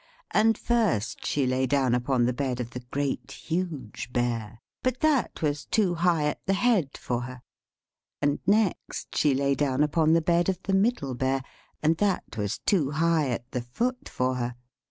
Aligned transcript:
And 0.31 0.57
first 0.57 1.27
she 1.27 1.45
lay 1.45 1.67
down 1.67 1.93
on 2.07 2.25
the 2.25 2.33
bed 2.33 2.59
of 2.59 2.71
the 2.71 2.79
Great, 2.79 3.31
Huge 3.33 4.11
Bear, 4.11 4.59
but 4.81 5.01
that 5.01 5.43
was 5.43 5.65
too 5.65 5.93
high 5.93 6.23
at 6.25 6.43
the 6.47 6.55
head 6.55 6.97
for 6.97 7.21
her. 7.21 7.43
Then 8.19 8.73
she 9.13 9.35
lay 9.35 9.53
down 9.53 9.83
on 9.93 10.13
the 10.13 10.19
bed 10.23 10.49
of 10.49 10.57
the 10.63 10.73
Middle 10.73 11.09
Sized 11.11 11.19
Bear, 11.19 11.43
but 11.83 11.99
that 11.99 12.35
was 12.35 12.57
too 12.57 12.89
high 12.89 13.29
at 13.29 13.51
the 13.51 13.61
foot 13.61 14.09
for 14.09 14.37
her. 14.37 14.55